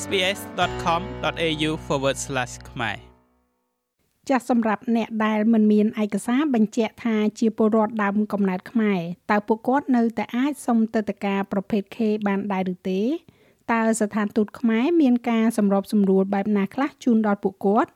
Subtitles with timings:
[0.00, 1.70] sbs.com.au/
[2.70, 2.96] ខ្មែរ
[4.28, 9.00] ចាស់សម្រាប់អ្នកដែលមិនមានឯកសារបញ្ជាក់ថាជាពលរដ្ឋដើមកំណើតខ្មែរ
[9.30, 13.02] តើពួកគាត់នៅតែអាចសុំទៅតការប្រភេទ K បានដែរឬទេ
[13.72, 17.90] តើស្ថានទូតខ្មែរមានការសម្របសម្រួលបែបណាខ្លះជូនដល់ពួកគាត់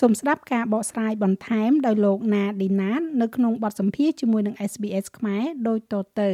[0.00, 6.30] សូមស្ដាប់ការបកស្រាយបន្ថែមដោយលោកណាឌីណាតនៅក្នុងបទសម្ភាសន៍ជាមួយនឹង SBS ខ្មែរដូចតទៅ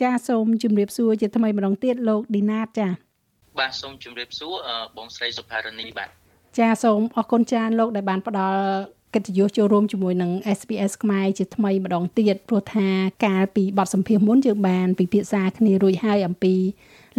[0.00, 3.09] ចាសសូមជម្រាបសួរជាថ្មីម្ដងទៀតលោកឌីណាតចា៎
[3.58, 4.54] បាទសូមជម្រាបសួរ
[4.96, 6.08] បងស្រីសុផារនីបាទ
[6.58, 8.60] ចាសសូមអរគុណចាលោកដែលបានផ្ដល់
[9.14, 12.88] កិត្តិយសចូលរួមជាមួយនឹង SPS ខ្មែរជាថ្មីម្ដងទៀតព្រោះថា
[13.24, 16.54] កាលពីបទសម្ភាសន៍មុនយើងបានពិភាក្សាគ្នារួចហើយអំពី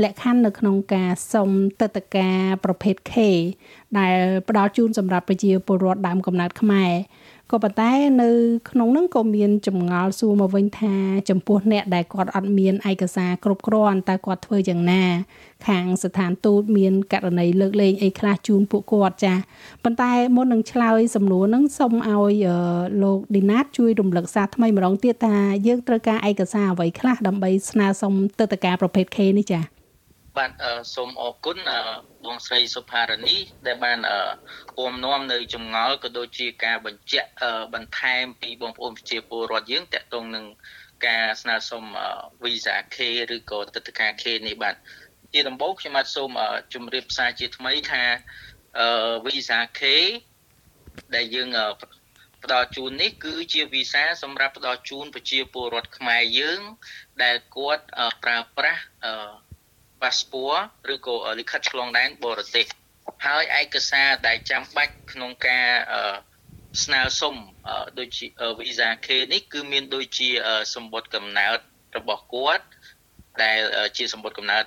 [0.04, 1.50] លក្ខខណ្ឌនៅក្នុងការសុំ
[1.82, 3.16] ទឹកតការប្រភេទ K
[4.00, 4.18] ដែល
[4.50, 6.92] ផ្ដល់ជូនសម្រាប់ប្រជាពលរដ្ឋដើមកំណើតខ្មែរ
[7.52, 7.92] ក៏ប៉ុន្តែ
[8.22, 8.30] នៅ
[8.70, 10.96] ក្នុងនោះក៏មានចម្ងល់សួរមកវិញថា
[11.30, 15.04] ចំពោះអ្នកដែលគាត់អត់មានឯកសារគ្រប់គ្រាន់តើគាត់ធ្វើយ៉ាងណា
[15.68, 19.34] ខាងស្ថានទូតមានករណីលើកលែងអីខ្លះជូនពួកគាត់ចា
[19.84, 22.34] ប៉ុន្តែមុននឹងឆ្លើយសំណួរហ្នឹងសូមឲ្យ
[23.04, 29.62] លោកឌីណាតជួយរំលឹកសារថ្មីម្ដងទៀតថាយើងត្រូវការឯកសារអ្វីខ្លះដើម្បីស្នើសុំទឹកតការប្រភេទ K នេះចា
[30.38, 30.52] បាទ
[30.96, 31.58] សូមអរគុណ
[32.26, 33.36] បងស្រីសុផារនី
[33.68, 34.00] ដែលបាន
[34.78, 37.30] ពំនាំនៅចម្ងល់ក៏ដូចជាការបញ្ជាក់
[37.74, 40.46] បន្ថែមពីបងប្អូនប្រជាពលរដ្ឋយើងតកតងនឹង
[41.08, 41.84] ការស្នើសុំ
[42.44, 42.98] វីសា K
[43.36, 44.76] ឬក៏ទឹកតការ K នេះបាទ
[45.34, 46.30] ជាដំបូងខ្ញុំបាទសូម
[46.74, 48.04] ជម្រាបសារជាថ្មីថា
[49.26, 49.82] វីសា K
[51.16, 51.50] ដែលយើង
[52.44, 56.62] ផ្ដល់ជូននេះគឺជាវីសាសម្រាប់ផ្ដល់ជូនប្រជាពលរដ្ឋខ្មែរយើង
[57.24, 57.86] ដែលគាត់
[58.24, 58.82] ប្រើប្រាស់
[60.02, 60.60] ប៉ាសពត
[60.94, 62.66] ឬក៏លិខិតឆ្លងដែនបរទេស
[63.26, 65.68] ហើយឯកសារដែលចាំបាច់ក្នុងការ
[66.84, 67.36] ស្នើសុំ
[68.00, 68.26] ដូចជា
[68.60, 70.30] វីសា K នេះគឺមានដូចជា
[70.76, 71.60] សម្បត្តិកំណើត
[71.98, 72.66] របស់គាត់
[73.44, 73.60] ដែល
[73.98, 74.66] ជាសម្បត្តិកំណើត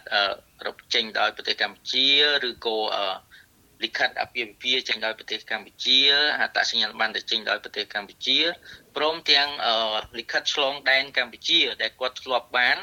[0.67, 2.09] រកចេញដោយប្រទេសកម្ពុជា
[2.49, 2.79] ឬក៏
[3.85, 5.99] លិខិតអភិវិភាចេញដោយប្រទេសកម្ពុជា
[6.41, 8.39] អត្តសញ្ញាណប័ណ្ណដែលចេញដោយប្រទេសកម្ពុជា
[8.97, 9.49] ព្រមទាំង
[10.19, 12.79] លិខិតឆ្លងដែនកម្ពុជា ដែលគាត់ធ្លាប់បាន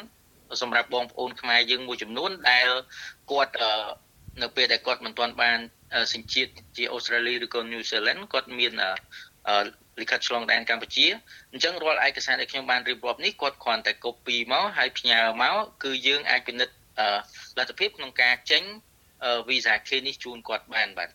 [0.61, 2.67] សម្រាប់បងប្អូនខ្មែរយើងមួយចំនួនដែល
[3.31, 3.53] គាត់
[4.41, 5.59] នៅពេលដែលគាត់មិនទាន់បាន
[6.13, 8.73] សញ្ជាតិជាអូស្ត្រាលីឬក៏ញូហ្សេឡង់គាត់មាន
[10.01, 11.05] លិខិតឆ្លងដែនកម្ពុជា
[11.51, 16.75] អញ្ចឹងរាល់ឯកសារដែលខ្ញុំបានរៀបរាប់នេះគាត់គ្រាន់តែ copy មកហើយផ្ញើមកគឺយើងអាចពិនិត្យ
[17.57, 18.63] លទ្ធភាពក្នុងការចេញ
[19.47, 21.09] visa K នេះជូនគាត់បានបាទ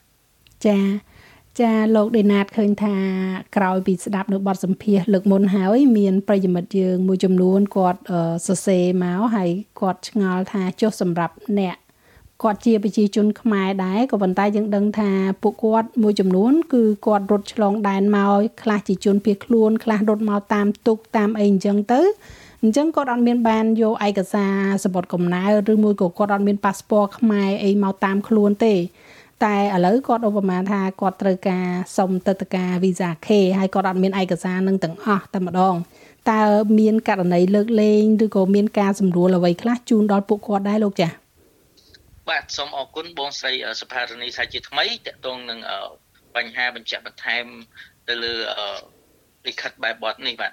[0.64, 1.15] ចា៎
[1.60, 2.94] ចាលោកដេណាតឃើញថា
[3.56, 8.00] ក្រោយពីស្ដាប់នៅបទសម្ភាសលើកមុនហើយ មានប្រិយមិត្តយើងមួយចំនួនគាត់
[8.46, 9.50] សរសេរមកហើយ
[9.80, 11.76] គាត់ឆ្ងល់ថាចុះសម្រាប់អ្នក
[12.42, 15.10] គាត់ជាប្រជាជនខ្មែរដែរក៏ប៉ុន្តែយើងដឹងថា
[15.42, 22.00] ពួកគាត់មួយចំនួន គឺគាត់រត់ឆ្លងដែនមកខ្លះជាជនភៀសខ្លួនខ្លះរត់មកតាមទុកតាមអីអញ្ចឹងទៅ
[22.62, 28.74] អញ្ចឹងគាត់អត់មានបានយកឯកសារសម្បត្តិកំណើតឬមួយក៏គាត់អត់មានប៉ាសពតខ្មែរអីមកតាមខ្លួនទេ
[29.44, 31.66] តែឥឡូវគាត់ឧបមាថាគាត់ត្រូវការ
[31.96, 35.74] សុំទឹកតការ Visa K ហើយគាត់អត់មានឯកសារនឹងទាំងអស់តែម្ដង
[36.30, 36.42] តើ
[36.78, 41.12] មានករណីលើកលែងឬក៏មានការសម្រួលអ្វីខ្លះជូនដល់ពួកគាត់ដែរលោកចា៎
[42.28, 45.58] បាទសូមអរគុណបងស្រីសុផារនីថាជាថ្មីតកតងនឹង
[46.36, 47.44] បញ្ហាបញ្ជាក់បន្ថែម
[48.08, 48.34] ទៅលើ
[49.46, 50.52] លិខិតបែបបទនេះបាទ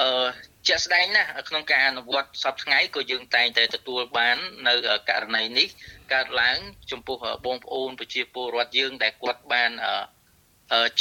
[0.00, 0.26] អឺ
[0.68, 4.36] ជាក់ស្ដែងណាស់ក្នុងការអនុវត្តសពថ្ងៃក៏យើងតែងតែទទួលបាន
[4.68, 4.74] នៅ
[5.10, 5.68] ករណីនេះ
[6.12, 6.58] កើតឡើង
[6.90, 7.16] ចំពោះ
[7.46, 9.70] បងប្អូនប្រជាពលរដ្ឋយើងដែលគាត់បាន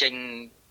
[0.01, 0.13] ចេញ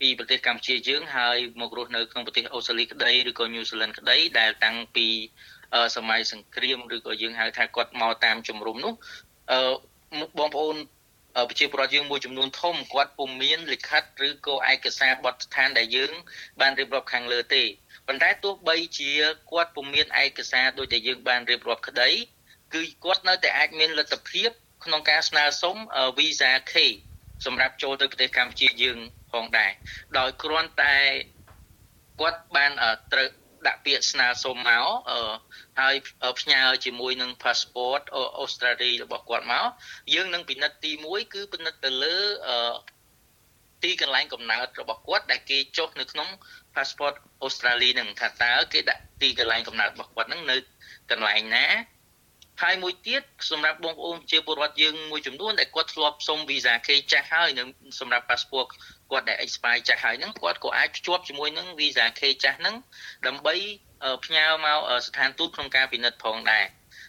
[0.00, 5.06] ពីប្រទេសកម្ពុជាយើងហើយមករស់នៅក្នុងប្រទេសអូស្ត្រាលីក្តីឬក៏ញូហ្សេឡង់ក្តីដែលតាំងពី
[5.97, 8.94] សម័យសង្គ្រាមឬក៏យើងហៅថាគាត់មកតាមជំរំនោះ
[9.53, 9.60] អឺ
[10.38, 10.76] បងប្អូន
[11.48, 16.12] ប្រជាពលរដ្ឋយើងមួយចំនួនធំគាត់ពុំមានលិខិតឬក៏ឯកសារបទដ្ឋានដែលយើង
[16.60, 17.62] បានរៀបរាប់ខាងលើទេ
[18.06, 19.10] ប៉ុន្តែទោះបីជា
[19.50, 22.10] គាត់ពុំមានឯកសារដូចដែលយើងបានរៀបរាប់ក្តី
[22.74, 24.50] គឺគាត់នៅតែអាចមានលទ្ធភាព
[24.84, 25.76] ក្នុងការស្នើសុំ
[26.18, 26.74] Visa K
[27.47, 28.98] សម្រាប់ចូលទៅប្រទេសកម្ពុជាយើង
[29.32, 29.72] ផងដែរ
[30.18, 30.97] ដោយគ្រាន់តែ
[32.20, 32.72] គាត់បាន
[33.12, 33.28] ត្រូវ
[33.66, 34.87] ដាក់ពាក្យស្នើសុំមក
[35.81, 35.94] ហើយ
[36.41, 38.03] ផ្ញើជាមួយនឹង passport
[38.39, 39.66] អូស្ត្រាលីរបស់គាត់មក
[40.15, 42.16] យើងនឹងពិនិត្យទី1គឺពិនិត្យទៅលើ
[43.83, 46.28] ទីកន្លែងកំណើតរបស់គាត់ដែលគេចុះនៅក្នុង
[46.74, 50.56] passport អូស្ត្រាលីនឹងថាតើគេដាក់ទីកន្លែងកំណើតរបស់គាត់នឹងនៅ
[51.10, 51.66] កន្លែងណា
[52.62, 57.68] ហើយមួយទៀតសម្រាប់បងប្អូនជាពលរដ្ឋយើងមួយចំនួនដែលគាត់ធ្លាប់សុំវីសា K ចាស់ហើយនឹង
[58.01, 58.66] សម្រាប់ passport
[59.10, 62.74] គាត់ដែល expire ចាស់ហើយហ្នឹងគាត់ក៏អាចភ្ជាប់ជាមួយនឹងវីសា K ចាស់ហ្នឹង
[63.27, 63.54] ដើម្បី
[64.24, 66.65] ផ្ញើមកស្ថានទូតក្នុងការពិនិត្យផងដែរ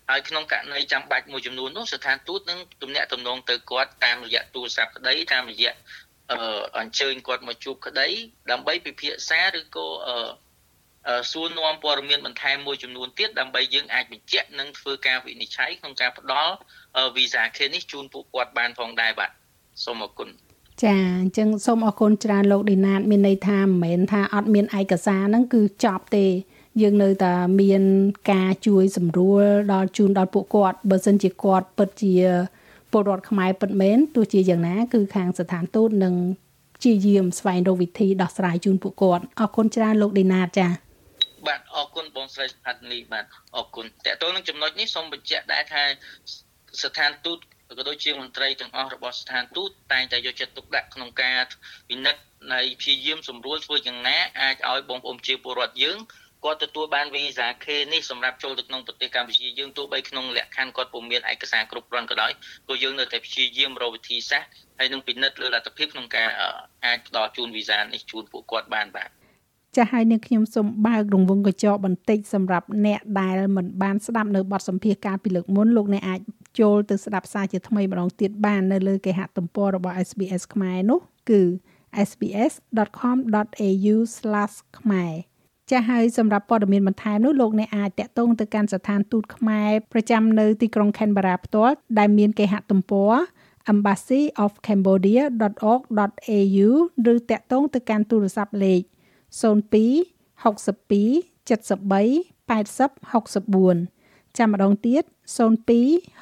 [0.10, 5.74] ហើយក្នុងករណីចាំបាច់មួយចំនួននោះស្ថានទូតនឹងទំនាក់ទំនងទៅគាត់តាមរយៈទូរស័ព្ទក្តីតាមរយៈ
[6.78, 8.08] អញ្ជើញគាត់មកជួបក្តី
[8.52, 9.88] ដើម្បីពិភាក្សាឬក៏
[11.32, 16.54] សួរនាំព័ត៌មានបន្ថែមមួយចំនួនទៀតដើម្បីយើងអាចបញ្ជាក់និងធ្វើការវិនិច្ឆ័យក្នុងការផ្ដល់
[17.16, 19.32] វីសា K នេះជូនពួកគាត់បានផងដែរបាទ
[19.86, 20.30] សូមអរគុណ
[20.84, 26.26] ចាអញ្ចឹងសូមអរគុណច្រើនលោកឌីណាត មានន័យថាមិនមែនថាអត់មានឯកសារហ្នឹងគឺចប់ទេ
[26.82, 27.84] យើងនៅតែមាន
[28.32, 29.44] ការជួយសម្រួល
[29.74, 32.16] ដល់ជូនដល់ពួកគាត់បើសិនជាគាត់ពិតជា
[32.92, 36.16] ពលរដ្ឋខ្មែរពិតមែនទោះជាយ៉ាងណាគឺខាងស្ថានទូតនឹង
[36.76, 40.68] ព្យាយាមស្វែងរកវិធីដោះស្រាយជូនពួកគាត់អរគុណច្រើនលោកឌីណាតចា
[41.48, 45.84] បាទអរគុណបងស្រីផាត់នីបាទអរគុណតើតើនឹងចំណុចនេះសូមបញ្ជាក់ដែរថា
[46.84, 47.40] ស្ថានទូត
[47.70, 51.40] ក៏ដូចជាមន្ត្រីទាំងអស់របស់ស្ថានទូតតែងតែយកចិត្តទុកដាក់ក្នុងការ
[51.90, 52.22] ពិនិត្យ
[52.54, 55.98] នៃព្យាយាមសម្រួលធ្វើយ៉ាងណាអាចឲ្យបងប្អូនជាពលរដ្ឋយើង
[56.46, 62.32] គាត់ទទួលបានវីសា K នេះសម្រាប់ចូលទៅក្នុងប្រទេសកម្ពុជាយើងទោះបីក្នុងលក្ខខណ្ឌគាត់ពុំមានឯកសារគ្រប់គ្រាន់ក៏ដោយ
[62.68, 64.50] ក៏យើងនៅតែព្យាយាមរកវិធីសាស្ត្រ
[64.80, 66.30] ហើយនឹងពិនិត្យលើលទ្ធភាពក្នុងការ
[66.86, 69.10] អាចផ្ដល់ជូនវីសានេះជូនពួកគាត់បានបាទ
[69.76, 76.20] ចាស់ហើយនឹងខ្ញុំសូមបើករង្វង់កញ្ចក់បន្តិចសម្រាប់អ្នកដែលមិនបានស្ដាប់នៅបទសម្ភាសន៍កាលពីលើកមុនលោកអ្នកអាច
[76.60, 81.42] ចូលទៅស្ដាប់សារជាថ្មីម្ដងទៀតបាននៅលើគេហទំព័ររបស់ SBS ខ្មែរនោះគឺ
[82.10, 83.96] sbs.com.au/
[84.80, 85.12] ខ្មែរ
[85.70, 93.12] ចាស់ហើយសម្រាប់ព័ត៌មានបន្ថែមនោះលោកអ្នកអាចតាក់ទងទៅកាន់ស្ថានទូតខ្មែរប្រចាំនៅទីក្រុង Canberra ផ្ទាល់ដែលមានគេហទំព័រ
[93.72, 96.70] embassy.of cambodia.org.au
[97.14, 98.82] ឬតាក់ទងទៅកាន់ទូរស័ព្ទលេខ
[99.32, 105.08] 02 62 73 80 64ចាំម្ដងទៀត02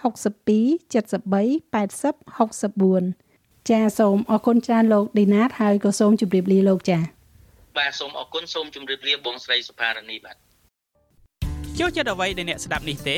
[0.04, 7.00] 62 73 80 64ចាសូមអរគុណច្រើនលោកឌីណាតហើយក៏សូមជម្រាបលាលោកចា
[7.78, 10.36] បាទសូមអរគុណសូមជម្រាបលាបងស្រីសុផារនីបាទ
[11.80, 13.18] ចូលចិត្តអ្វីដែលអ្នកស្ដាប់នេះទេ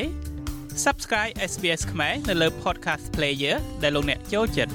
[0.84, 4.72] Subscribe SBS ខ្មែរនៅលើ Podcast Player ដែលលោកអ្នកចូលចិត្ត